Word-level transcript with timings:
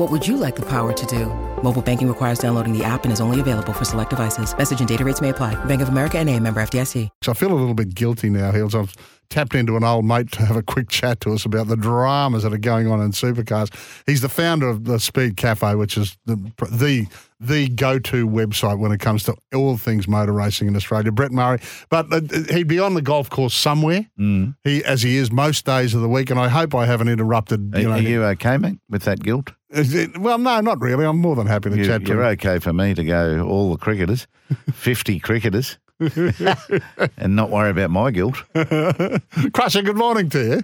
What 0.00 0.10
would 0.10 0.26
you 0.26 0.38
like 0.38 0.56
the 0.56 0.62
power 0.62 0.94
to 0.94 1.06
do? 1.06 1.26
Mobile 1.62 1.82
banking 1.82 2.08
requires 2.08 2.38
downloading 2.38 2.72
the 2.72 2.82
app 2.82 3.04
and 3.04 3.12
is 3.12 3.20
only 3.20 3.38
available 3.38 3.74
for 3.74 3.84
select 3.84 4.08
devices. 4.08 4.56
Message 4.56 4.78
and 4.78 4.88
data 4.88 5.04
rates 5.04 5.20
may 5.20 5.28
apply. 5.28 5.62
Bank 5.66 5.82
of 5.82 5.90
America 5.90 6.16
and 6.16 6.26
a 6.30 6.40
member 6.40 6.62
FDIC. 6.62 7.10
So 7.20 7.32
I 7.32 7.34
feel 7.34 7.52
a 7.52 7.58
little 7.60 7.74
bit 7.74 7.94
guilty 7.94 8.30
now, 8.30 8.50
Heels. 8.50 8.74
I've 8.74 8.94
tapped 9.30 9.54
into 9.54 9.76
an 9.76 9.84
old 9.84 10.04
mate 10.04 10.30
to 10.32 10.44
have 10.44 10.56
a 10.56 10.62
quick 10.62 10.88
chat 10.88 11.20
to 11.20 11.32
us 11.32 11.44
about 11.44 11.68
the 11.68 11.76
dramas 11.76 12.42
that 12.42 12.52
are 12.52 12.58
going 12.58 12.88
on 12.88 13.00
in 13.00 13.12
supercars. 13.12 13.70
He's 14.06 14.20
the 14.20 14.28
founder 14.28 14.68
of 14.68 14.84
the 14.84 14.96
Speedcafe, 14.96 15.78
which 15.78 15.96
is 15.96 16.18
the 16.26 16.36
the 16.70 17.06
the 17.42 17.68
go-to 17.70 18.28
website 18.28 18.78
when 18.78 18.92
it 18.92 18.98
comes 19.00 19.22
to 19.22 19.34
all 19.54 19.78
things 19.78 20.06
motor 20.06 20.32
racing 20.32 20.68
in 20.68 20.76
Australia. 20.76 21.10
Brett 21.10 21.32
Murray, 21.32 21.58
but 21.88 22.12
uh, 22.12 22.20
he'd 22.52 22.68
be 22.68 22.78
on 22.78 22.92
the 22.94 23.00
golf 23.02 23.30
course 23.30 23.54
somewhere. 23.54 24.06
Mm. 24.18 24.56
He 24.64 24.84
as 24.84 25.02
he 25.02 25.16
is 25.16 25.32
most 25.32 25.64
days 25.64 25.94
of 25.94 26.02
the 26.02 26.08
week, 26.08 26.28
and 26.30 26.38
I 26.38 26.48
hope 26.48 26.74
I 26.74 26.84
haven't 26.84 27.08
interrupted. 27.08 27.74
Are 27.74 27.78
You 27.78 27.84
you, 27.84 27.88
know, 27.88 27.94
are 27.98 28.02
you 28.02 28.24
okay, 28.24 28.58
mate, 28.58 28.78
with 28.90 29.04
that 29.04 29.22
guilt? 29.22 29.52
Is 29.70 29.94
it- 29.94 30.18
well, 30.18 30.36
no, 30.38 30.60
not 30.60 30.80
really. 30.80 31.04
I'm 31.04 31.18
more 31.18 31.36
than 31.36 31.46
happy 31.46 31.70
to 31.70 31.76
You, 31.76 31.84
chat 31.86 32.02
to 32.04 32.08
you're 32.08 32.24
okay 32.24 32.58
for 32.58 32.72
me 32.72 32.92
to 32.92 33.04
go 33.04 33.46
all 33.48 33.70
the 33.70 33.78
cricketers, 33.78 34.26
50 34.72 35.20
cricketers, 35.20 35.78
and 37.18 37.36
not 37.36 37.50
worry 37.50 37.70
about 37.70 37.90
my 37.90 38.10
guilt. 38.10 38.42
Crusher, 39.52 39.82
good 39.82 39.96
morning 39.96 40.30
to 40.30 40.44
you. 40.44 40.62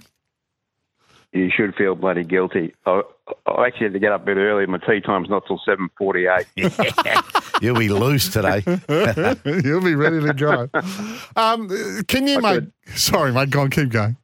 you 1.33 1.51
should 1.55 1.75
feel 1.75 1.95
bloody 1.95 2.25
guilty. 2.25 2.75
I, 2.87 3.03
I 3.47 3.67
actually 3.67 3.87
had 3.87 3.93
to 3.93 3.99
get 3.99 4.13
up 4.13 4.23
a 4.23 4.25
bit 4.25 4.39
early. 4.39 4.65
My 4.67 4.79
tea 4.79 5.01
time's 5.01 5.29
not 5.29 5.43
till 5.47 5.61
seven 5.67 5.91
forty-eight. 5.99 6.47
You'll 7.61 7.79
be 7.79 7.91
loose 7.91 8.31
today. 8.33 8.63
You'll 9.45 9.83
be 9.85 9.95
ready 9.95 10.21
to 10.21 10.33
drive. 10.33 10.71
Um, 11.37 11.69
can 12.09 12.27
you, 12.27 12.39
I 12.39 12.61
mate? 12.61 12.71
Sorry, 12.95 13.33
mate. 13.33 13.51
Go 13.51 13.61
on, 13.61 13.71
keep 13.71 13.91
going. 13.91 14.17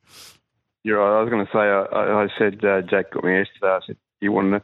You're 0.84 0.98
right. 0.98 1.18
I 1.18 1.22
was 1.22 1.30
going 1.30 1.44
to 1.44 1.52
say. 1.52 1.58
I, 1.58 1.83
I 1.83 2.22
I 2.24 2.28
said 2.38 2.64
uh, 2.64 2.80
Jack 2.83 3.12
got 3.12 3.24
me 3.24 3.36
yesterday. 3.36 3.66
I 3.66 3.80
said 3.86 3.96
you 4.20 4.33
want 4.33 4.52
to 4.52 4.62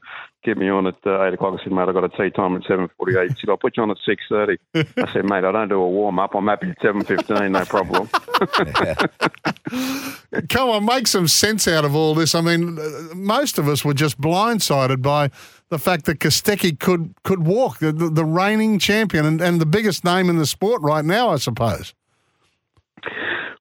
get 0.49 0.59
me 0.59 0.69
on 0.69 0.87
at 0.87 0.97
uh, 1.07 1.25
eight 1.25 1.35
o'clock. 1.35 1.59
I 1.61 1.63
said, 1.63 1.73
mate, 1.73 1.89
I've 1.89 1.95
got 1.95 2.05
a 2.05 2.09
tea 2.09 2.31
time 2.31 2.57
at 2.57 2.63
seven 2.65 2.89
forty-eight. 2.97 3.31
He 3.31 3.37
said, 3.41 3.51
I'll 3.51 3.57
put 3.57 3.77
you 3.77 3.83
on 3.83 3.91
at 3.91 3.99
six 4.05 4.23
thirty. 4.29 4.57
I 4.75 5.13
said, 5.13 5.25
mate, 5.25 5.45
I 5.45 5.53
don't 5.53 5.69
do 5.69 5.81
a 5.81 5.89
warm 5.89 6.19
up. 6.19 6.35
I'm 6.35 6.47
happy 6.47 6.71
at 6.71 6.81
seven 6.81 7.05
fifteen. 7.05 7.53
No 7.53 7.65
problem. 7.65 8.09
Come 10.49 10.71
on, 10.71 10.85
make 10.85 11.07
some 11.07 11.29
sense 11.29 11.69
out 11.69 11.85
of 11.85 11.95
all 11.95 12.15
this. 12.15 12.35
I 12.35 12.41
mean, 12.41 12.79
uh, 12.79 13.15
most 13.15 13.59
of 13.59 13.69
us 13.69 13.85
were 13.85 13.95
just 13.95 14.21
blindsided 14.21 15.03
by 15.03 15.31
the 15.69 15.79
fact 15.79 16.07
that 16.07 16.21
Kostecki 16.21 16.79
could 16.79 17.15
could 17.25 17.47
walk, 17.47 17.79
the, 17.79 17.93
the, 17.93 18.09
the 18.09 18.25
reigning 18.25 18.79
champion 18.79 19.27
and, 19.27 19.41
and 19.41 19.61
the 19.61 19.67
biggest 19.67 20.05
name 20.05 20.31
in 20.31 20.39
the 20.39 20.47
sport 20.47 20.81
right 20.83 21.05
now, 21.05 21.29
I 21.29 21.37
suppose. 21.37 21.95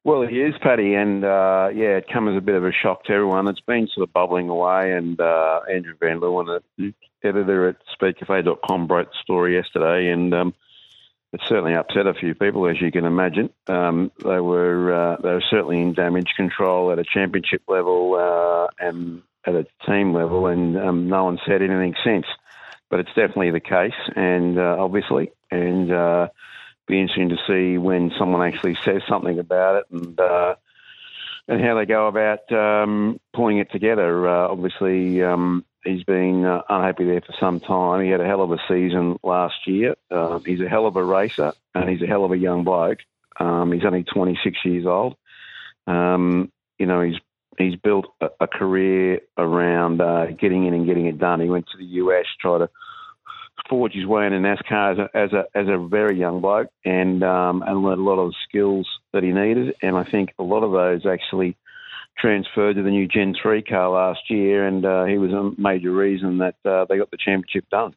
Well, 0.07 0.21
he 0.25 0.39
is, 0.39 0.55
Paddy, 0.61 0.93
and 0.93 1.25
uh, 1.25 1.67
yeah, 1.75 1.97
it 1.97 2.07
comes 2.07 2.31
as 2.31 2.37
a 2.37 2.41
bit 2.41 2.55
of 2.55 2.63
a 2.63 2.71
shock 2.71 3.03
to 3.03 3.11
everyone. 3.11 3.49
It's 3.49 3.59
been 3.59 3.89
sort 3.93 4.07
of 4.07 4.13
bubbling 4.13 4.47
away, 4.47 4.93
and 4.93 5.19
uh, 5.19 5.59
Andrew 5.69 5.95
Van 5.99 6.21
Leeuwen, 6.21 6.61
the 6.77 6.93
editor 7.21 7.67
at 7.67 7.75
speedcafe.com, 7.93 8.87
wrote 8.87 9.07
the 9.07 9.17
story 9.21 9.55
yesterday, 9.55 10.09
and 10.09 10.33
um, 10.33 10.53
it 11.33 11.41
certainly 11.45 11.75
upset 11.75 12.07
a 12.07 12.13
few 12.13 12.33
people, 12.35 12.69
as 12.69 12.79
you 12.79 12.89
can 12.89 13.03
imagine. 13.03 13.49
Um, 13.67 14.13
they 14.23 14.39
were 14.39 14.93
uh, 14.93 15.17
they 15.21 15.33
were 15.33 15.43
certainly 15.49 15.81
in 15.81 15.91
damage 15.91 16.31
control 16.37 16.89
at 16.93 16.99
a 16.99 17.03
championship 17.03 17.63
level 17.67 18.15
uh, 18.15 18.67
and 18.79 19.23
at 19.45 19.55
a 19.55 19.67
team 19.85 20.13
level, 20.13 20.47
and 20.47 20.77
um, 20.77 21.09
no 21.09 21.25
one 21.25 21.37
said 21.45 21.61
anything 21.61 21.95
since. 22.05 22.27
But 22.89 23.01
it's 23.01 23.09
definitely 23.09 23.51
the 23.51 23.59
case, 23.59 23.99
and 24.15 24.57
uh, 24.57 24.77
obviously, 24.79 25.33
and. 25.51 26.29
Be 26.87 26.99
interesting 26.99 27.29
to 27.29 27.37
see 27.47 27.77
when 27.77 28.11
someone 28.17 28.47
actually 28.47 28.77
says 28.85 29.01
something 29.07 29.39
about 29.39 29.77
it 29.77 29.85
and 29.91 30.19
uh, 30.19 30.55
and 31.47 31.61
how 31.61 31.75
they 31.75 31.85
go 31.85 32.07
about 32.07 32.51
um, 32.51 33.19
pulling 33.33 33.57
it 33.57 33.71
together. 33.71 34.27
Uh, 34.27 34.47
obviously, 34.47 35.21
um, 35.23 35.65
he's 35.83 36.03
been 36.03 36.45
uh, 36.45 36.61
unhappy 36.69 37.05
there 37.05 37.21
for 37.21 37.33
some 37.39 37.59
time. 37.59 38.03
He 38.03 38.09
had 38.09 38.21
a 38.21 38.25
hell 38.25 38.41
of 38.41 38.51
a 38.51 38.59
season 38.67 39.17
last 39.23 39.55
year. 39.65 39.95
Um, 40.11 40.43
he's 40.45 40.61
a 40.61 40.69
hell 40.69 40.85
of 40.85 40.95
a 40.95 41.03
racer 41.03 41.53
and 41.73 41.89
he's 41.89 42.01
a 42.01 42.07
hell 42.07 42.25
of 42.25 42.31
a 42.31 42.37
young 42.37 42.63
bloke. 42.63 42.99
Um, 43.39 43.71
he's 43.71 43.85
only 43.85 44.03
26 44.03 44.57
years 44.65 44.85
old. 44.85 45.15
Um, 45.85 46.51
you 46.77 46.85
know, 46.85 47.01
he's 47.01 47.17
he's 47.57 47.75
built 47.75 48.07
a, 48.21 48.27
a 48.41 48.47
career 48.47 49.21
around 49.37 50.01
uh, 50.01 50.27
getting 50.27 50.65
in 50.65 50.73
and 50.73 50.85
getting 50.85 51.05
it 51.05 51.17
done. 51.17 51.39
He 51.39 51.49
went 51.49 51.67
to 51.67 51.77
the 51.77 51.85
US, 51.85 52.25
tried 52.39 52.59
to 52.59 52.69
forge 53.69 53.93
his 53.93 54.05
way 54.05 54.25
into 54.25 54.39
NASCAR 54.39 54.93
as 54.93 54.97
a 54.97 55.17
as 55.17 55.33
a, 55.33 55.57
as 55.57 55.67
a 55.67 55.87
very 55.87 56.17
young 56.17 56.41
bloke, 56.41 56.69
and 56.85 57.23
um, 57.23 57.63
and 57.65 57.83
learned 57.83 58.01
a 58.01 58.03
lot 58.03 58.19
of 58.19 58.31
the 58.31 58.35
skills 58.47 58.87
that 59.13 59.23
he 59.23 59.31
needed. 59.31 59.75
And 59.81 59.95
I 59.95 60.03
think 60.03 60.33
a 60.39 60.43
lot 60.43 60.63
of 60.63 60.71
those 60.71 61.05
actually 61.05 61.57
transferred 62.17 62.75
to 62.75 62.83
the 62.83 62.89
new 62.89 63.07
Gen 63.07 63.35
three 63.41 63.61
car 63.61 63.89
last 63.89 64.29
year, 64.29 64.65
and 64.65 64.85
uh, 64.85 65.05
he 65.05 65.17
was 65.17 65.31
a 65.31 65.51
major 65.59 65.91
reason 65.91 66.39
that 66.39 66.55
uh, 66.65 66.85
they 66.89 66.97
got 66.97 67.11
the 67.11 67.17
championship 67.17 67.65
done. 67.69 67.93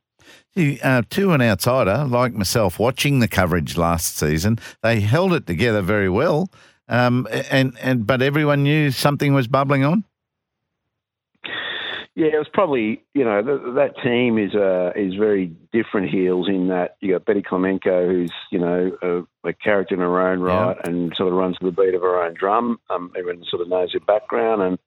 Uh, 0.82 1.02
to 1.08 1.32
an 1.32 1.40
outsider 1.40 2.04
like 2.04 2.34
myself, 2.34 2.78
watching 2.78 3.20
the 3.20 3.28
coverage 3.28 3.76
last 3.76 4.16
season, 4.16 4.58
they 4.82 5.00
held 5.00 5.32
it 5.32 5.46
together 5.46 5.80
very 5.80 6.08
well. 6.08 6.50
Um, 6.88 7.28
and, 7.50 7.78
and 7.80 8.06
but 8.06 8.20
everyone 8.20 8.64
knew 8.64 8.90
something 8.90 9.32
was 9.32 9.46
bubbling 9.46 9.84
on. 9.84 10.04
Yeah, 12.20 12.34
it 12.34 12.38
was 12.38 12.50
probably 12.52 13.02
you 13.14 13.24
know 13.24 13.40
th- 13.40 13.74
that 13.76 13.94
team 14.04 14.36
is 14.36 14.54
uh, 14.54 14.92
is 14.94 15.14
very 15.14 15.46
different 15.72 16.10
heels 16.10 16.50
in 16.50 16.68
that 16.68 16.96
you 17.00 17.14
got 17.14 17.24
Betty 17.24 17.40
Klimenko, 17.40 18.06
who's 18.06 18.32
you 18.52 18.58
know 18.58 18.92
a, 19.00 19.48
a 19.48 19.54
character 19.54 19.94
in 19.94 20.02
her 20.02 20.20
own 20.20 20.40
right 20.40 20.76
and 20.84 21.14
sort 21.16 21.30
of 21.30 21.34
runs 21.38 21.56
to 21.56 21.64
the 21.64 21.72
beat 21.72 21.94
of 21.94 22.02
her 22.02 22.22
own 22.22 22.34
drum. 22.34 22.78
Um, 22.90 23.10
everyone 23.16 23.42
sort 23.48 23.62
of 23.62 23.68
knows 23.68 23.94
her 23.94 24.00
background, 24.00 24.60
and 24.60 24.78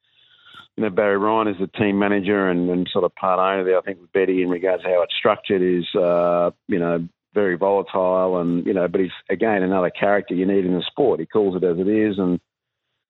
you 0.78 0.84
know 0.84 0.92
Barry 0.92 1.18
Ryan 1.18 1.48
is 1.48 1.58
the 1.60 1.66
team 1.66 1.98
manager 1.98 2.52
and, 2.52 2.70
and 2.70 2.88
sort 2.94 3.04
of 3.04 3.16
part 3.16 3.40
owner 3.40 3.64
there. 3.64 3.80
I 3.80 3.82
think 3.82 4.00
with 4.00 4.14
Betty 4.14 4.44
in 4.44 4.50
regards 4.52 4.84
to 4.84 4.90
how 4.90 5.02
it's 5.02 5.16
structured 5.18 5.64
is 5.64 5.88
uh, 5.96 6.52
you 6.68 6.78
know 6.78 7.08
very 7.34 7.58
volatile 7.58 8.42
and 8.42 8.64
you 8.64 8.76
know, 8.76 8.88
but 8.88 9.02
he's 9.02 9.10
again 9.28 9.64
another 9.64 9.90
character 9.90 10.36
you 10.36 10.46
need 10.46 10.66
in 10.66 10.76
the 10.76 10.84
sport. 10.86 11.20
He 11.20 11.26
calls 11.26 11.56
it 11.56 11.64
as 11.64 11.80
it 11.80 11.88
is 11.88 12.20
and 12.20 12.40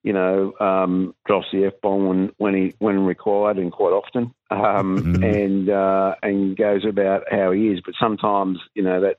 you 0.04 0.14
know, 0.14 0.54
um, 0.60 1.16
drops 1.26 1.48
the 1.52 1.66
f 1.66 1.74
bomb 1.82 2.08
when 2.08 2.32
when 2.38 2.54
he 2.54 2.74
when 2.80 3.06
required 3.06 3.58
and 3.58 3.72
quite 3.72 3.94
often, 3.94 4.34
um, 4.52 4.98
and 5.24 5.70
uh, 5.70 6.16
and 6.22 6.58
goes 6.58 6.86
about 6.86 7.24
how 7.32 7.52
he 7.52 7.70
is. 7.70 7.80
But 7.84 7.96
sometimes 8.00 8.60
you 8.76 8.84
know 8.84 9.02
that 9.02 9.18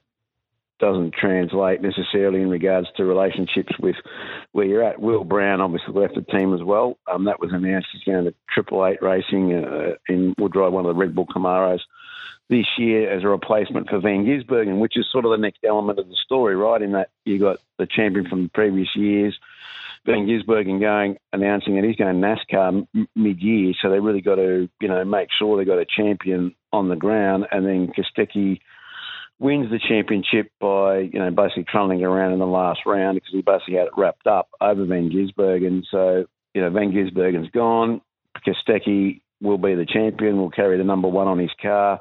doesn't 0.80 1.14
translate 1.14 1.80
necessarily 1.80 2.42
in 2.42 2.50
regards 2.50 2.88
to 2.96 3.04
relationships 3.04 3.72
with 3.80 3.96
where 4.52 4.66
you're 4.66 4.82
at. 4.82 5.00
Will 5.00 5.24
Brown 5.24 5.60
obviously 5.60 5.94
left 5.94 6.14
the 6.14 6.22
team 6.22 6.52
as 6.52 6.62
well. 6.62 6.98
Um, 7.10 7.24
that 7.24 7.40
was 7.40 7.50
announced 7.52 7.88
he's 7.92 8.02
going 8.02 8.24
to 8.24 8.34
Triple 8.52 8.84
Eight 8.84 9.00
Racing 9.00 9.54
uh, 9.54 9.94
and 10.08 10.34
will 10.38 10.48
drive 10.48 10.72
one 10.72 10.84
of 10.84 10.94
the 10.94 11.00
Red 11.00 11.14
Bull 11.14 11.26
Camaros 11.26 11.80
this 12.50 12.66
year 12.76 13.10
as 13.10 13.22
a 13.24 13.28
replacement 13.28 13.88
for 13.88 14.00
Van 14.00 14.24
Gisbergen, 14.24 14.78
which 14.78 14.96
is 14.96 15.06
sort 15.10 15.24
of 15.24 15.30
the 15.30 15.38
next 15.38 15.60
element 15.64 15.98
of 15.98 16.08
the 16.08 16.16
story, 16.24 16.54
right? 16.56 16.82
In 16.82 16.92
that 16.92 17.08
you 17.24 17.38
got 17.38 17.58
the 17.78 17.86
champion 17.86 18.28
from 18.28 18.42
the 18.44 18.50
previous 18.50 18.88
years. 18.94 19.38
Van 20.06 20.26
Gisbergen 20.26 20.80
going 20.80 21.16
announcing 21.32 21.76
that 21.76 21.84
he's 21.84 21.96
going 21.96 22.20
NASCAR 22.20 22.86
m- 22.94 23.08
mid-year, 23.16 23.72
so 23.80 23.90
they 23.90 24.00
really 24.00 24.20
got 24.20 24.36
to 24.36 24.68
you 24.80 24.88
know 24.88 25.04
make 25.04 25.28
sure 25.38 25.56
they 25.56 25.64
got 25.64 25.78
a 25.78 25.86
champion 25.86 26.54
on 26.72 26.88
the 26.88 26.96
ground, 26.96 27.46
and 27.50 27.66
then 27.66 27.92
Kostecki 27.96 28.60
wins 29.38 29.70
the 29.70 29.80
championship 29.88 30.50
by 30.60 30.98
you 30.98 31.18
know 31.18 31.30
basically 31.30 31.64
trundling 31.64 32.04
around 32.04 32.32
in 32.32 32.38
the 32.38 32.46
last 32.46 32.80
round 32.86 33.16
because 33.16 33.32
he 33.32 33.42
basically 33.42 33.74
had 33.74 33.86
it 33.86 33.92
wrapped 33.96 34.26
up 34.26 34.48
over 34.60 34.84
Van 34.84 35.10
Gisbergen. 35.10 35.82
So 35.90 36.26
you 36.52 36.60
know 36.60 36.70
Van 36.70 36.92
Gisbergen's 36.92 37.50
gone, 37.50 38.02
Kostecki 38.46 39.22
will 39.40 39.58
be 39.58 39.74
the 39.74 39.86
champion, 39.86 40.36
will 40.36 40.50
carry 40.50 40.76
the 40.76 40.84
number 40.84 41.08
one 41.08 41.28
on 41.28 41.38
his 41.38 41.52
car. 41.60 42.00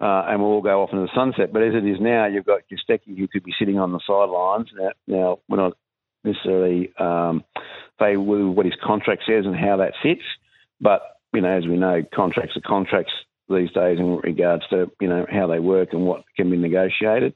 Uh, 0.00 0.24
and 0.26 0.42
we'll 0.42 0.50
all 0.50 0.62
go 0.62 0.82
off 0.82 0.90
into 0.90 1.04
the 1.04 1.14
sunset. 1.14 1.52
But 1.52 1.62
as 1.62 1.74
it 1.74 1.86
is 1.86 1.98
now, 2.00 2.26
you've 2.26 2.44
got 2.44 2.62
Kostecki 2.68 3.16
who 3.16 3.28
could 3.28 3.44
be 3.44 3.52
sitting 3.56 3.78
on 3.78 3.92
the 3.92 4.00
sidelines. 4.04 4.68
Now, 4.76 4.90
now 5.06 5.38
we're 5.48 5.58
not 5.58 5.74
necessarily 6.24 6.92
um, 6.98 7.44
say 8.00 8.16
what 8.16 8.66
his 8.66 8.74
contract 8.82 9.22
says 9.26 9.44
and 9.46 9.56
how 9.56 9.78
that 9.78 9.94
fits. 10.02 10.22
But 10.80 11.02
you 11.32 11.40
know, 11.40 11.56
as 11.56 11.66
we 11.66 11.76
know, 11.76 12.02
contracts 12.14 12.56
are 12.56 12.60
contracts 12.60 13.12
these 13.48 13.70
days 13.72 13.98
in 13.98 14.18
regards 14.18 14.64
to 14.70 14.90
you 15.00 15.08
know 15.08 15.26
how 15.30 15.46
they 15.46 15.58
work 15.58 15.92
and 15.92 16.04
what 16.06 16.24
can 16.36 16.50
be 16.50 16.56
negotiated. 16.56 17.34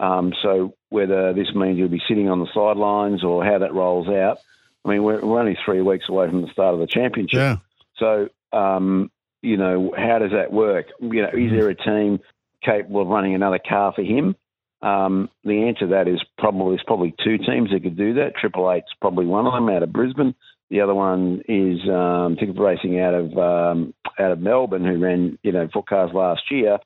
Um, 0.00 0.32
so 0.42 0.74
whether 0.88 1.32
this 1.32 1.54
means 1.54 1.78
he'll 1.78 1.88
be 1.88 2.02
sitting 2.08 2.28
on 2.28 2.40
the 2.40 2.48
sidelines 2.52 3.22
or 3.22 3.44
how 3.44 3.58
that 3.58 3.72
rolls 3.72 4.08
out, 4.08 4.38
I 4.84 4.88
mean, 4.88 5.04
we're, 5.04 5.24
we're 5.24 5.38
only 5.38 5.56
three 5.64 5.80
weeks 5.80 6.06
away 6.08 6.28
from 6.28 6.42
the 6.42 6.48
start 6.52 6.74
of 6.74 6.80
the 6.80 6.86
championship. 6.86 7.38
Yeah. 7.38 7.56
So 7.98 8.28
um, 8.52 9.10
you 9.42 9.56
know, 9.56 9.92
how 9.96 10.18
does 10.18 10.32
that 10.32 10.52
work? 10.52 10.86
You 11.00 11.22
know, 11.22 11.30
is 11.34 11.50
there 11.50 11.68
a 11.68 11.74
team 11.74 12.20
capable 12.64 13.02
of 13.02 13.08
running 13.08 13.34
another 13.34 13.58
car 13.58 13.92
for 13.94 14.02
him? 14.02 14.36
Um, 14.82 15.30
the 15.44 15.68
answer 15.68 15.86
to 15.86 15.92
that 15.92 16.08
is 16.08 16.20
probably 16.38 16.74
there's 16.74 16.84
probably 16.84 17.14
two 17.24 17.38
teams 17.38 17.70
that 17.70 17.82
could 17.82 17.96
do 17.96 18.14
that. 18.14 18.34
Triple 18.36 18.70
Eight's 18.70 18.92
probably 19.00 19.26
one 19.26 19.46
of 19.46 19.52
them 19.52 19.68
out 19.68 19.82
of 19.82 19.92
Brisbane. 19.92 20.34
The 20.70 20.80
other 20.80 20.94
one 20.94 21.42
is 21.48 21.80
um, 21.88 22.36
Tickford 22.36 22.58
Racing 22.58 22.98
out 22.98 23.14
of 23.14 23.38
um, 23.38 23.94
out 24.18 24.32
of 24.32 24.40
Melbourne, 24.40 24.84
who 24.84 24.98
ran 24.98 25.38
you 25.42 25.52
know 25.52 25.68
foot 25.72 25.86
cars 25.86 26.10
last 26.12 26.50
year. 26.50 26.78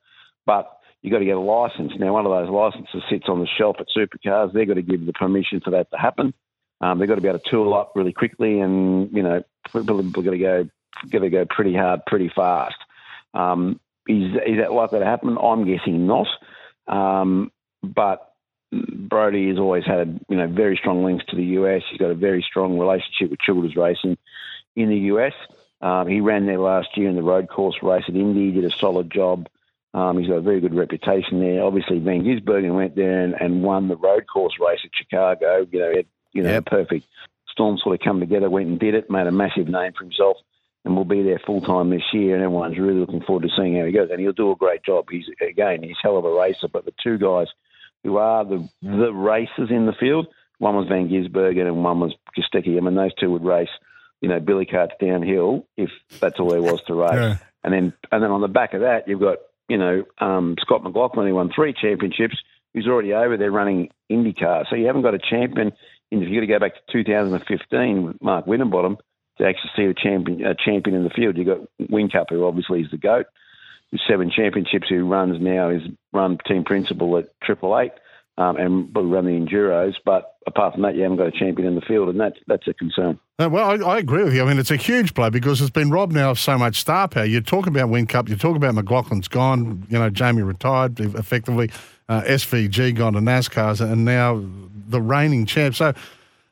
But 0.45 0.77
you've 1.01 1.11
got 1.11 1.19
to 1.19 1.25
get 1.25 1.37
a 1.37 1.39
license. 1.39 1.93
Now, 1.97 2.13
one 2.13 2.25
of 2.25 2.31
those 2.31 2.49
licenses 2.49 3.01
sits 3.09 3.25
on 3.27 3.39
the 3.39 3.47
shelf 3.57 3.77
at 3.79 3.87
supercars. 3.95 4.53
They've 4.53 4.67
got 4.67 4.75
to 4.75 4.81
give 4.81 5.05
the 5.05 5.13
permission 5.13 5.61
for 5.63 5.71
that 5.71 5.89
to 5.91 5.97
happen. 5.97 6.33
Um, 6.81 6.99
they've 6.99 7.07
got 7.07 7.15
to 7.15 7.21
be 7.21 7.27
able 7.27 7.39
to 7.39 7.49
tool 7.49 7.73
up 7.73 7.93
really 7.95 8.13
quickly, 8.13 8.59
and 8.59 9.11
you 9.11 9.23
know, 9.23 9.41
people, 9.65 10.03
people 10.03 10.23
got 10.23 10.31
to 10.31 10.37
go 10.37 10.69
got 11.09 11.19
to 11.19 11.29
go 11.29 11.45
pretty 11.49 11.75
hard, 11.75 12.01
pretty 12.05 12.31
fast. 12.35 12.75
Um, 13.33 13.79
is 14.07 14.33
is 14.45 14.57
that 14.59 14.71
likely 14.71 14.99
to 14.99 15.05
happen? 15.05 15.37
I'm 15.41 15.65
guessing 15.65 16.05
not. 16.05 16.27
Um, 16.87 17.51
but 17.83 18.33
Brodie 18.71 19.49
has 19.49 19.57
always 19.57 19.85
had 19.85 20.19
you 20.27 20.37
know 20.37 20.47
very 20.47 20.77
strong 20.77 21.03
links 21.03 21.25
to 21.29 21.35
the 21.35 21.43
US. 21.43 21.83
He's 21.89 21.99
got 21.99 22.11
a 22.11 22.15
very 22.15 22.45
strong 22.47 22.77
relationship 22.77 23.31
with 23.31 23.39
Childress 23.39 23.77
Racing 23.77 24.17
in 24.75 24.89
the 24.89 24.97
US. 25.13 25.33
Um, 25.81 26.07
he 26.07 26.21
ran 26.21 26.45
there 26.45 26.59
last 26.59 26.89
year 26.95 27.09
in 27.09 27.15
the 27.15 27.23
road 27.23 27.49
course 27.49 27.77
race 27.81 28.03
at 28.07 28.15
Indy. 28.15 28.51
He 28.51 28.61
Did 28.61 28.71
a 28.71 28.75
solid 28.75 29.11
job. 29.11 29.47
Um, 29.93 30.17
he's 30.17 30.27
got 30.27 30.35
a 30.35 30.41
very 30.41 30.59
good 30.59 30.75
reputation 30.75 31.39
there. 31.39 31.63
Obviously, 31.63 31.99
Van 31.99 32.23
Gisbergen 32.23 32.75
went 32.75 32.95
there 32.95 33.23
and, 33.23 33.33
and 33.33 33.63
won 33.63 33.87
the 33.87 33.95
road 33.95 34.25
course 34.31 34.53
race 34.59 34.79
at 34.83 34.91
Chicago. 34.93 35.65
You 35.71 35.79
know, 35.79 35.95
had, 35.95 36.05
you 36.33 36.43
know, 36.43 36.51
yep. 36.51 36.65
perfect 36.65 37.05
storm 37.49 37.77
sort 37.77 37.99
of 37.99 38.05
come 38.05 38.19
together. 38.19 38.49
Went 38.49 38.67
and 38.67 38.79
did 38.79 38.95
it. 38.95 39.09
Made 39.09 39.27
a 39.27 39.31
massive 39.31 39.67
name 39.67 39.93
for 39.97 40.03
himself 40.03 40.37
and 40.83 40.95
will 40.95 41.05
be 41.05 41.23
there 41.23 41.39
full 41.45 41.61
time 41.61 41.89
this 41.89 42.13
year. 42.13 42.35
And 42.35 42.43
everyone's 42.43 42.77
really 42.77 42.99
looking 42.99 43.21
forward 43.21 43.43
to 43.43 43.49
seeing 43.55 43.77
how 43.77 43.85
he 43.85 43.91
goes. 43.91 44.09
And 44.11 44.19
he'll 44.19 44.33
do 44.33 44.51
a 44.51 44.55
great 44.55 44.83
job. 44.83 45.05
He's 45.09 45.25
again, 45.41 45.83
he's 45.83 45.95
hell 46.01 46.17
of 46.17 46.25
a 46.25 46.31
racer. 46.31 46.67
But 46.67 46.85
the 46.85 46.93
two 47.01 47.17
guys 47.17 47.47
who 48.07 48.15
are 48.17 48.45
the 48.45 48.69
the 48.81 49.11
racers 49.13 49.69
in 49.69 49.85
the 49.85 49.93
field, 49.99 50.27
one 50.59 50.77
was 50.77 50.87
Van 50.87 51.09
Gisbergen 51.09 51.67
and 51.67 51.83
one 51.83 51.99
was 51.99 52.15
Kostecki. 52.37 52.77
I 52.77 52.79
mean, 52.79 52.95
those 52.95 53.13
two 53.15 53.29
would 53.31 53.43
race, 53.43 53.69
you 54.21 54.29
know, 54.29 54.39
billy 54.39 54.65
carts 54.65 54.93
downhill 55.01 55.67
if 55.75 55.89
that's 56.21 56.39
all 56.39 56.49
there 56.49 56.61
was 56.61 56.81
to 56.87 56.93
race. 56.93 57.11
Yeah. 57.13 57.37
And 57.65 57.73
then 57.73 57.93
and 58.09 58.23
then 58.23 58.31
on 58.31 58.39
the 58.39 58.47
back 58.47 58.73
of 58.73 58.81
that, 58.81 59.09
you've 59.09 59.19
got 59.19 59.39
you 59.67 59.77
know 59.77 60.05
um, 60.19 60.55
Scott 60.61 60.83
McLaughlin 60.83 61.27
who 61.27 61.35
won 61.35 61.51
three 61.53 61.73
championships. 61.73 62.37
Who's 62.73 62.87
already 62.87 63.13
over 63.13 63.35
there 63.35 63.51
running 63.51 63.89
IndyCar. 64.09 64.65
So 64.69 64.77
you 64.77 64.85
haven't 64.85 65.01
got 65.01 65.13
a 65.15 65.19
champion. 65.19 65.73
If 66.09 66.29
you 66.29 66.35
got 66.35 66.41
to 66.41 66.47
go 66.47 66.59
back 66.59 66.75
to 66.75 67.03
2015 67.03 68.03
with 68.03 68.21
Mark 68.21 68.47
Winterbottom, 68.47 68.97
to 69.39 69.45
actually 69.45 69.71
see 69.75 69.83
a 69.83 69.93
champion, 69.93 70.45
a 70.45 70.55
champion 70.55 70.95
in 70.95 71.03
the 71.03 71.09
field. 71.09 71.35
You've 71.35 71.47
got 71.47 71.89
Whincup, 71.89 72.29
who 72.29 72.45
obviously 72.45 72.81
is 72.81 72.91
the 72.91 72.97
GOAT, 72.97 73.25
seven 74.07 74.31
championships, 74.35 74.87
who 74.89 75.05
runs 75.05 75.41
now, 75.41 75.69
is 75.69 75.81
run 76.13 76.37
team 76.47 76.63
principal 76.63 77.17
at 77.17 77.27
Triple 77.43 77.77
Eight. 77.79 77.91
Um, 78.39 78.55
and 78.55 78.93
will 78.93 79.07
run 79.07 79.25
the 79.25 79.31
enduros, 79.31 79.95
but 80.05 80.35
apart 80.45 80.73
from 80.73 80.83
that, 80.83 80.93
you 80.93 81.01
haven't 81.01 81.17
got 81.17 81.25
a 81.25 81.31
champion 81.31 81.67
in 81.67 81.73
the 81.73 81.81
field, 81.81 82.07
and 82.07 82.19
that's 82.19 82.37
that's 82.45 82.67
a 82.67 82.73
concern. 82.75 83.19
Uh, 83.39 83.49
well, 83.49 83.67
I, 83.67 83.93
I, 83.93 83.97
agree 83.97 84.23
with 84.23 84.35
you. 84.35 84.43
I 84.43 84.45
mean, 84.45 84.59
it's 84.59 84.69
a 84.69 84.75
huge 84.75 85.15
blow 85.15 85.31
because 85.31 85.59
it's 85.59 85.71
been 85.71 85.89
robbed 85.89 86.13
now 86.13 86.29
of 86.29 86.37
so 86.37 86.55
much 86.55 86.79
star 86.79 87.07
power. 87.07 87.25
You 87.25 87.41
talk 87.41 87.65
about 87.65 87.89
Whincup, 87.89 88.29
you 88.29 88.35
talk 88.35 88.55
about 88.55 88.75
McLaughlin's 88.75 89.27
gone, 89.27 89.87
you 89.89 89.97
know, 89.97 90.11
Jamie 90.11 90.43
retired 90.43 90.99
effectively, 90.99 91.71
uh, 92.09 92.21
SVG 92.21 92.93
gone 92.93 93.13
to 93.13 93.19
NASCAR's, 93.19 93.81
and 93.81 94.05
now 94.05 94.43
the 94.87 95.01
reigning 95.01 95.47
champ. 95.47 95.73
So 95.73 95.95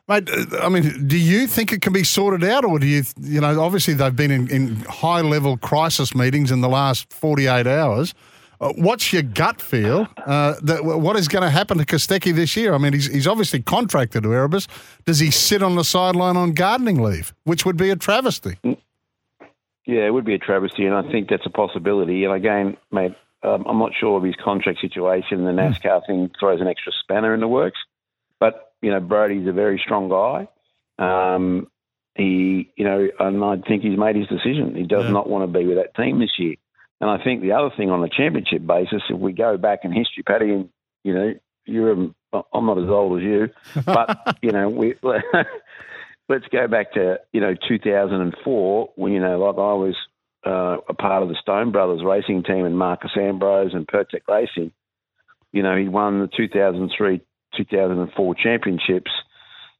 Mate, 0.08 0.30
I 0.62 0.70
mean, 0.70 1.08
do 1.08 1.18
you 1.18 1.48
think 1.48 1.72
it 1.72 1.82
can 1.82 1.92
be 1.92 2.04
sorted 2.04 2.48
out, 2.48 2.64
or 2.64 2.78
do 2.78 2.86
you, 2.86 3.04
you 3.20 3.42
know, 3.42 3.60
obviously 3.60 3.96
they've 3.96 4.16
been 4.16 4.30
in, 4.30 4.48
in 4.52 4.76
high 4.82 5.22
level 5.22 5.58
crisis 5.58 6.14
meetings 6.14 6.52
in 6.52 6.62
the 6.62 6.70
last 6.70 7.12
48 7.12 7.66
hours. 7.66 8.14
Uh, 8.62 8.72
what's 8.78 9.12
your 9.12 9.24
gut 9.24 9.60
feel 9.60 10.08
uh, 10.26 10.54
that 10.62 10.86
what 10.86 11.16
is 11.18 11.28
going 11.28 11.42
to 11.42 11.50
happen 11.50 11.78
to 11.78 11.86
Kostecki 11.86 12.34
this 12.34 12.56
year? 12.56 12.74
I 12.74 12.78
mean, 12.78 12.94
he's, 12.94 13.08
he's 13.08 13.28
obviously 13.28 13.62
contracted 13.62 14.24
to 14.24 14.34
Erebus. 14.34 14.68
Does 15.06 15.20
he 15.20 15.32
sit 15.32 15.62
on 15.62 15.76
the 15.76 15.84
sideline 15.84 16.38
on 16.38 16.54
gardening 16.54 17.02
leave, 17.02 17.34
which 17.44 17.66
would 17.66 17.76
be 17.76 17.90
a 17.90 17.96
travesty? 17.96 18.58
Yeah, 18.64 20.06
it 20.06 20.14
would 20.14 20.26
be 20.26 20.36
a 20.36 20.40
travesty, 20.40 20.86
and 20.86 20.96
I 20.96 21.04
think 21.12 21.30
that's 21.30 21.46
a 21.46 21.50
possibility. 21.50 22.24
And 22.24 22.34
again, 22.34 22.78
mate, 22.92 23.16
um, 23.44 23.66
I'm 23.68 23.78
not 23.78 23.92
sure 24.00 24.18
of 24.18 24.24
his 24.24 24.36
contract 24.44 24.80
situation. 24.82 25.44
The 25.44 25.52
hmm. 25.52 25.60
NASCAR 25.60 26.06
thing 26.06 26.32
throws 26.40 26.62
an 26.62 26.68
extra 26.68 26.92
spanner 27.04 27.34
in 27.34 27.40
the 27.40 27.48
works. 27.48 27.80
You 28.86 28.92
know, 28.92 29.00
Brodie's 29.00 29.48
a 29.48 29.52
very 29.52 29.82
strong 29.84 30.10
guy. 30.10 30.48
Um, 31.00 31.72
he, 32.14 32.72
you 32.78 32.86
know, 32.86 33.08
and 33.20 33.44
I 33.44 33.56
think 33.68 33.82
he's 33.82 33.98
made 33.98 34.16
his 34.16 34.28
decision. 34.28 34.76
He 34.76 34.84
does 34.84 35.06
yeah. 35.06 35.12
not 35.12 35.28
want 35.28 35.52
to 35.52 35.60
be 35.60 35.66
with 35.66 35.78
that 35.78 35.96
team 35.96 36.20
this 36.20 36.38
year. 36.38 36.54
And 37.02 37.10
I 37.10 37.18
think 37.24 37.42
the 37.42 37.54
other 37.54 37.72
thing 37.76 37.90
on 37.90 38.04
a 38.04 38.10
championship 38.10 38.64
basis, 38.64 39.02
if 39.10 39.20
we 39.20 39.34
go 39.34 39.58
back 39.58 39.80
in 39.86 39.92
history, 39.92 40.22
Paddy, 40.22 40.52
and 40.52 40.70
you 41.04 41.16
know, 41.16 41.34
you're 41.66 41.94
I'm 42.32 42.66
not 42.68 42.78
as 42.78 42.88
old 42.88 43.18
as 43.18 43.24
you, 43.24 43.50
but 43.88 44.38
you 44.44 44.52
know, 44.52 44.70
we 44.70 44.94
let's 46.30 46.46
go 46.52 46.68
back 46.68 46.94
to 46.94 47.20
you 47.34 47.42
know 47.42 47.56
2004 47.68 48.94
when 48.98 49.14
you 49.14 49.20
know, 49.20 49.40
like 49.40 49.56
I 49.56 49.74
was 49.74 49.96
uh, 50.46 50.78
a 50.88 50.94
part 50.94 51.24
of 51.24 51.30
the 51.30 51.38
Stone 51.42 51.72
Brothers 51.72 52.04
racing 52.06 52.44
team 52.44 52.66
and 52.66 52.78
Marcos 52.78 53.18
Ambrose 53.18 53.74
and 53.74 53.88
Pirtek 53.88 54.28
Racing. 54.30 54.72
You 55.52 55.64
know, 55.64 55.76
he 55.76 55.88
won 55.88 56.20
the 56.20 56.30
2003 56.38 57.20
2004 57.58 58.36
championships, 58.36 59.12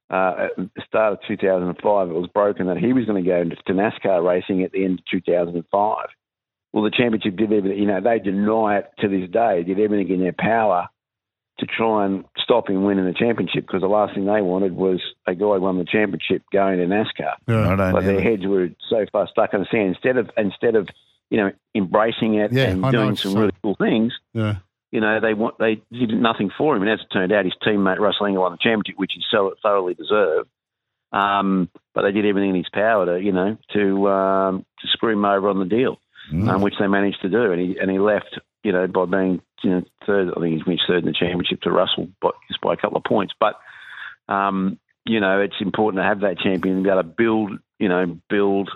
uh, 0.10 0.48
at 0.50 0.56
the 0.58 0.82
start 0.88 1.14
of 1.14 1.20
2005, 1.28 2.10
it 2.10 2.14
was 2.14 2.28
broken 2.28 2.68
that 2.68 2.78
he 2.78 2.94
was 2.94 3.06
going 3.06 3.24
to 3.24 3.28
go 3.28 3.44
to 3.44 3.74
NASCAR 3.74 4.24
racing 4.24 4.64
at 4.64 4.72
the 4.72 4.86
end 4.86 5.00
of 5.00 5.06
2005. 5.12 6.08
Well, 6.74 6.84
the 6.84 6.92
championship 6.92 7.38
did 7.38 7.52
everything, 7.52 7.80
you 7.80 7.88
know, 7.88 8.02
they 8.02 8.20
deny 8.20 8.78
it 8.80 8.92
to 9.00 9.08
this 9.08 9.30
day, 9.30 9.64
did 9.64 9.80
everything 9.80 10.14
in 10.14 10.20
their 10.20 10.36
power 10.38 10.90
to 11.60 11.66
try 11.66 12.06
and 12.06 12.26
stop 12.38 12.70
him 12.70 12.84
winning 12.84 13.06
the 13.06 13.14
championship 13.14 13.66
because 13.66 13.82
the 13.82 13.88
last 13.88 14.14
thing 14.14 14.26
they 14.26 14.42
wanted 14.42 14.76
was 14.76 15.02
a 15.26 15.34
guy 15.34 15.58
won 15.58 15.78
the 15.78 15.86
championship 15.86 16.44
going 16.52 16.78
to 16.78 16.86
NASCAR. 16.86 17.36
Yeah, 17.48 17.92
but 17.94 18.04
their 18.04 18.22
heads 18.22 18.46
were 18.46 18.70
so 18.90 19.06
far 19.12 19.28
stuck 19.30 19.54
in 19.54 19.62
the 19.62 19.68
sand. 19.72 19.96
Instead 19.96 20.18
of 20.18 20.30
instead 20.36 20.76
of 20.76 20.90
you 21.30 21.38
know 21.38 21.52
embracing 21.74 22.36
it 22.36 22.52
yeah, 22.52 22.72
and 22.72 22.84
doing 22.92 23.16
some 23.16 23.36
really 23.36 23.54
cool 23.64 23.76
things, 23.76 24.12
yeah 24.34 24.58
you 24.96 25.02
know, 25.02 25.20
they 25.20 25.34
want 25.34 25.58
they 25.60 25.82
did 25.92 26.12
nothing 26.12 26.50
for 26.58 26.74
him, 26.74 26.82
and 26.82 26.90
as 26.90 27.02
it 27.02 27.12
turned 27.12 27.34
out, 27.34 27.44
his 27.44 27.54
teammate 27.62 28.00
Russell 28.00 28.28
Ingall 28.28 28.40
won 28.40 28.54
the 28.54 28.58
championship, 28.58 28.98
which 28.98 29.12
he 29.14 29.22
so 29.30 29.54
thoroughly 29.62 29.94
deserved. 29.94 30.48
Um, 31.12 31.70
but 31.94 32.04
they 32.04 32.14
did 32.14 32.26
everything 32.26 32.52
in 32.52 32.56
his 32.56 32.70
power 32.74 33.06
to, 33.06 33.22
you 33.22 33.34
know, 33.34 33.58
to 33.74 34.10
um, 34.10 34.66
to 34.80 34.88
screw 34.88 35.12
him 35.12 35.26
over 35.26 35.50
on 35.50 35.60
the 35.60 35.66
deal, 35.66 35.98
mm. 36.32 36.48
um, 36.48 36.62
which 36.62 36.76
they 36.80 36.88
managed 36.88 37.22
to 37.24 37.30
do, 37.30 37.52
and 37.52 37.60
he 37.60 37.78
and 37.78 37.92
he 37.92 38.00
left, 38.00 38.40
you 38.64 38.72
know, 38.72 38.88
by 38.88 39.04
being 39.04 39.42
you 39.64 39.70
know 39.70 39.82
third. 40.06 40.30
I 40.30 40.40
think 40.40 40.56
he's 40.56 40.64
finished 40.64 40.84
third 40.88 41.00
in 41.00 41.08
the 41.08 41.12
championship 41.12 41.60
to 41.64 41.72
Russell, 41.72 42.08
but 42.22 42.36
just 42.48 42.62
by 42.62 42.74
a 42.74 42.78
couple 42.78 42.98
of 42.98 43.04
points. 43.04 43.34
But 43.38 43.56
um, 44.34 44.80
you 45.06 45.20
know, 45.20 45.42
it's 45.42 45.60
important 45.60 46.02
to 46.02 46.08
have 46.08 46.22
that 46.22 46.40
champion 46.40 46.76
and 46.76 46.84
be 46.86 46.90
able 46.90 47.04
to 47.04 47.10
build, 47.10 47.52
you 47.80 47.90
know, 47.90 48.18
build 48.30 48.70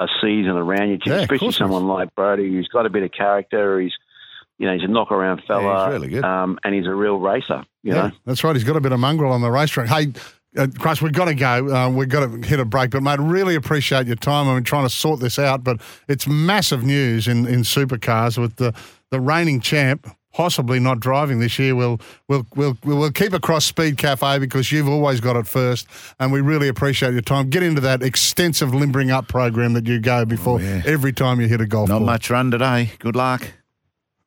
a 0.00 0.08
season 0.20 0.56
around 0.56 0.90
you, 0.90 0.98
yeah, 1.06 1.20
especially 1.20 1.52
someone 1.52 1.86
like 1.86 2.12
Brodie 2.16 2.50
who's 2.50 2.66
got 2.66 2.84
a 2.84 2.90
bit 2.90 3.04
of 3.04 3.12
character. 3.12 3.78
He's 3.80 3.92
you 4.62 4.68
know, 4.68 4.74
he's 4.74 4.84
a 4.84 4.86
knock 4.86 5.10
around 5.10 5.42
fella. 5.44 5.62
Yeah, 5.64 5.84
he's 5.86 5.92
really 5.92 6.08
good. 6.08 6.24
Um, 6.24 6.56
and 6.62 6.72
he's 6.72 6.86
a 6.86 6.94
real 6.94 7.18
racer, 7.18 7.64
you 7.82 7.92
yeah, 7.92 8.02
know. 8.02 8.10
That's 8.24 8.44
right. 8.44 8.54
He's 8.54 8.62
got 8.62 8.76
a 8.76 8.80
bit 8.80 8.92
of 8.92 9.00
mongrel 9.00 9.32
on 9.32 9.40
the 9.40 9.50
racetrack. 9.50 9.88
Hey, 9.88 10.12
uh, 10.56 10.68
Crush, 10.78 11.02
we've 11.02 11.12
got 11.12 11.24
to 11.24 11.34
go. 11.34 11.74
Uh, 11.74 11.90
we've 11.90 12.08
got 12.08 12.30
to 12.30 12.46
hit 12.46 12.60
a 12.60 12.64
break. 12.64 12.90
But, 12.92 13.02
mate, 13.02 13.18
really 13.18 13.56
appreciate 13.56 14.06
your 14.06 14.14
time. 14.14 14.48
I've 14.48 14.54
been 14.54 14.62
trying 14.62 14.84
to 14.84 14.88
sort 14.88 15.18
this 15.18 15.36
out, 15.36 15.64
but 15.64 15.80
it's 16.06 16.28
massive 16.28 16.84
news 16.84 17.26
in, 17.26 17.44
in 17.44 17.62
supercars 17.62 18.38
with 18.38 18.54
the, 18.54 18.72
the 19.10 19.18
reigning 19.18 19.60
champ 19.60 20.06
possibly 20.32 20.80
not 20.80 20.98
driving 20.98 21.40
this 21.40 21.58
year. 21.58 21.74
We'll, 21.74 22.00
we'll, 22.28 22.46
we'll, 22.54 22.78
we'll 22.84 23.12
keep 23.12 23.34
across 23.34 23.70
Speedcafe 23.70 24.40
because 24.40 24.72
you've 24.72 24.88
always 24.88 25.20
got 25.20 25.36
it 25.36 25.46
first. 25.46 25.86
And 26.18 26.32
we 26.32 26.40
really 26.40 26.68
appreciate 26.68 27.12
your 27.12 27.20
time. 27.20 27.50
Get 27.50 27.62
into 27.62 27.82
that 27.82 28.02
extensive 28.02 28.72
limbering 28.72 29.10
up 29.10 29.28
program 29.28 29.74
that 29.74 29.86
you 29.86 29.98
go 29.98 30.24
before 30.24 30.58
oh, 30.58 30.62
yeah. 30.62 30.82
every 30.86 31.12
time 31.12 31.38
you 31.38 31.48
hit 31.48 31.60
a 31.60 31.66
golf 31.66 31.90
Not 31.90 31.98
ball. 31.98 32.06
much 32.06 32.30
run 32.30 32.50
today. 32.50 32.92
Good 32.98 33.14
luck. 33.14 33.52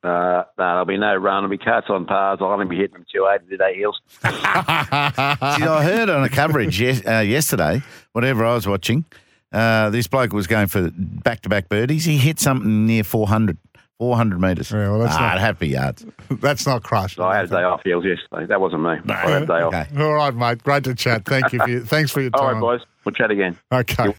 Uh, 0.06 0.44
no, 0.58 0.66
there'll 0.66 0.86
be 0.86 0.98
no 0.98 1.16
run. 1.16 1.44
There'll 1.44 1.50
be 1.50 1.64
cuts 1.64 1.88
on 1.90 2.06
pars. 2.06 2.40
I'll 2.42 2.48
only 2.48 2.68
be 2.68 2.76
hitting 2.76 2.94
them 2.94 3.06
280 3.12 3.50
today, 3.50 3.76
Heels. 3.76 4.00
See, 4.22 4.30
I 4.30 5.84
heard 5.84 6.10
on 6.10 6.24
a 6.24 6.30
coverage 6.30 6.80
yes, 6.80 7.06
uh, 7.06 7.20
yesterday, 7.20 7.82
whatever 8.12 8.46
I 8.46 8.54
was 8.54 8.68
watching, 8.68 9.06
uh, 9.52 9.90
this 9.90 10.08
bloke 10.08 10.34
was 10.34 10.48
going 10.48 10.68
for 10.68 10.92
back 10.94 11.42
to 11.42 11.50
back 11.50 11.70
birdies. 11.70 12.06
He 12.06 12.18
hit 12.18 12.40
something 12.40 12.86
near 12.86 13.04
400 13.04 13.58
400 13.98 14.42
metres. 14.42 14.72
Yeah, 14.72 14.90
well, 14.90 15.00
that's 15.00 15.16
ah, 15.16 15.20
not- 15.20 15.40
happy 15.40 15.70
yards. 15.70 16.06
That's 16.30 16.66
not 16.66 16.84
crushed. 16.84 17.20
I 17.20 17.38
had 17.38 17.46
a 17.46 17.48
day 17.48 17.64
off 17.64 17.82
Heels 17.84 18.04
yesterday. 18.04 18.46
That 18.48 18.60
wasn't 18.60 18.84
me. 18.84 18.98
I 19.08 19.14
had 19.14 19.44
a 19.44 19.46
day 19.46 19.54
off. 19.54 19.74
Okay. 19.74 20.04
All 20.04 20.14
right, 20.14 20.34
mate. 20.36 20.64
Great 20.64 20.84
to 20.84 20.96
chat. 20.96 21.24
Thank 21.24 21.54
you. 21.54 21.60
For 21.60 21.70
your, 21.70 21.80
thanks 21.82 22.12
for 22.12 22.20
your 22.20 22.30
time. 22.38 22.56
right, 22.56 22.60
boys. 22.60 22.82
We'll 23.06 23.14
chat 23.14 23.32
again. 23.32 23.58
Okay. 23.72 24.12